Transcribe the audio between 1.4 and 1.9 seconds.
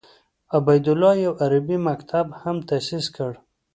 عربي